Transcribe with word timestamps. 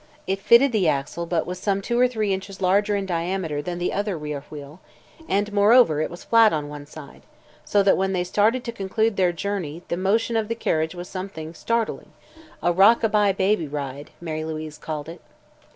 It 0.25 0.39
fitted 0.39 0.71
the 0.71 0.87
axle 0.89 1.27
but 1.27 1.45
was 1.45 1.59
some 1.59 1.79
two 1.79 1.99
or 1.99 2.07
three 2.07 2.33
inches 2.33 2.59
larger 2.59 2.95
in 2.95 3.05
diameter 3.05 3.61
than 3.61 3.77
the 3.77 3.93
other 3.93 4.17
rear 4.17 4.43
wheel 4.49 4.79
and, 5.29 5.53
moreover, 5.53 6.01
it 6.01 6.09
was 6.09 6.23
flat 6.23 6.51
on 6.51 6.67
one 6.67 6.87
side, 6.87 7.21
so 7.63 7.83
that 7.83 7.95
when 7.97 8.11
they 8.11 8.23
started 8.23 8.63
to 8.63 8.71
conclude 8.71 9.15
their 9.15 9.31
journey 9.31 9.83
the 9.89 9.97
motion 9.97 10.35
of 10.35 10.47
the 10.47 10.55
carriage 10.55 10.95
was 10.95 11.07
something 11.07 11.53
startling 11.53 12.13
a 12.63 12.71
"rock 12.73 13.03
a 13.03 13.09
bye 13.09 13.31
baby 13.31 13.67
ride" 13.67 14.09
Mary 14.19 14.43
Louise 14.43 14.79
called 14.79 15.07
it. 15.07 15.21